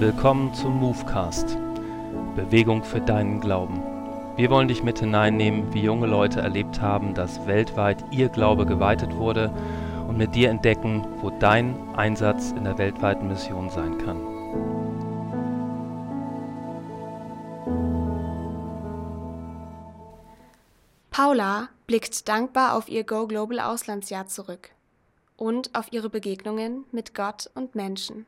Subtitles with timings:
[0.00, 1.58] Willkommen zum Movecast.
[2.34, 3.82] Bewegung für deinen Glauben.
[4.34, 9.14] Wir wollen dich mit hineinnehmen, wie junge Leute erlebt haben, dass weltweit ihr Glaube geweitet
[9.14, 9.52] wurde
[10.08, 14.22] und mit dir entdecken, wo dein Einsatz in der weltweiten Mission sein kann.
[21.10, 24.70] Paula blickt dankbar auf ihr Go Global Auslandsjahr zurück
[25.36, 28.24] und auf ihre Begegnungen mit Gott und Menschen.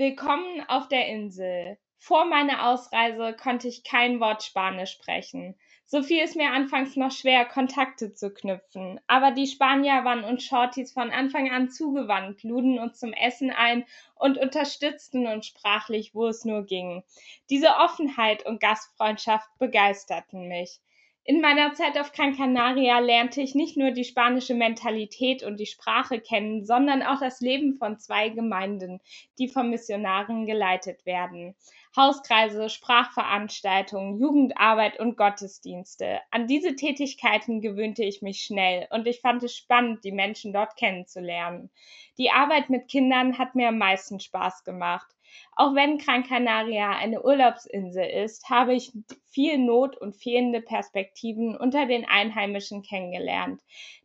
[0.00, 1.76] Willkommen auf der Insel.
[1.98, 5.56] Vor meiner Ausreise konnte ich kein Wort Spanisch sprechen.
[5.84, 8.98] So fiel es mir anfangs noch schwer, Kontakte zu knüpfen.
[9.08, 13.84] Aber die Spanier waren uns Shorties von Anfang an zugewandt, luden uns zum Essen ein
[14.14, 17.04] und unterstützten uns sprachlich, wo es nur ging.
[17.50, 20.80] Diese Offenheit und Gastfreundschaft begeisterten mich.
[21.24, 25.66] In meiner Zeit auf Gran Canaria lernte ich nicht nur die spanische Mentalität und die
[25.66, 29.00] Sprache kennen, sondern auch das Leben von zwei Gemeinden,
[29.38, 31.54] die von Missionaren geleitet werden.
[31.94, 36.20] Hauskreise, Sprachveranstaltungen, Jugendarbeit und Gottesdienste.
[36.30, 40.76] An diese Tätigkeiten gewöhnte ich mich schnell und ich fand es spannend, die Menschen dort
[40.76, 41.70] kennenzulernen.
[42.16, 45.10] Die Arbeit mit Kindern hat mir am meisten Spaß gemacht.
[45.56, 48.92] Auch wenn Gran Canaria eine Urlaubsinsel ist, habe ich
[49.26, 53.60] viel Not und fehlende Perspektiven unter den Einheimischen kennengelernt.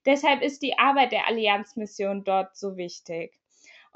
[0.05, 3.39] Deshalb ist die Arbeit der Allianzmission dort so wichtig.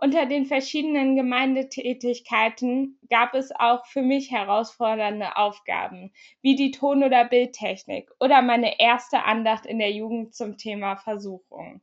[0.02, 7.25] Unter den verschiedenen Gemeindetätigkeiten gab es auch für mich herausfordernde Aufgaben, wie die Ton- oder
[7.25, 11.81] Bildtechnik oder meine erste Andacht in der Jugend zum Thema Versuchung.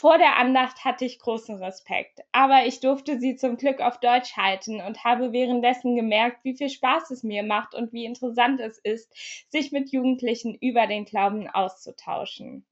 [0.00, 4.34] Vor der Andacht hatte ich großen Respekt, aber ich durfte sie zum Glück auf Deutsch
[4.34, 8.78] halten und habe währenddessen gemerkt, wie viel Spaß es mir macht und wie interessant es
[8.78, 9.12] ist,
[9.50, 12.64] sich mit Jugendlichen über den Glauben auszutauschen.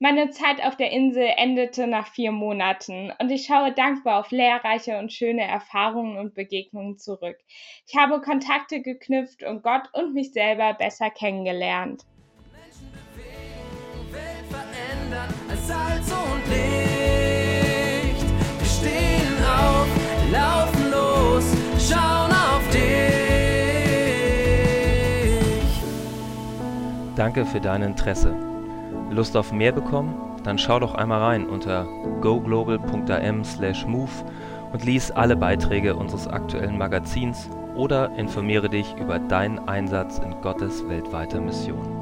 [0.00, 4.98] Meine Zeit auf der Insel endete nach vier Monaten und ich schaue dankbar auf lehrreiche
[4.98, 7.38] und schöne Erfahrungen und Begegnungen zurück.
[7.86, 12.02] Ich habe Kontakte geknüpft und Gott und mich selber besser kennengelernt.
[15.08, 18.26] Verändern, als Salz und Licht.
[18.58, 19.88] Wir stehen auf,
[20.30, 21.44] laufen los,
[21.78, 22.82] schauen auf dich.
[27.16, 28.34] Danke für dein Interesse.
[29.10, 30.14] Lust auf mehr bekommen?
[30.44, 31.86] Dann schau doch einmal rein unter
[32.20, 34.10] goglobal.am/move
[34.72, 40.86] und lies alle Beiträge unseres aktuellen Magazins oder informiere dich über deinen Einsatz in Gottes
[40.88, 41.97] weltweiter Mission.